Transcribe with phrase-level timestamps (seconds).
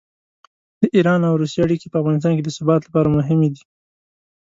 [0.81, 3.63] د ایران او روسیې اړیکې په افغانستان کې د ثبات لپاره مهمې دي.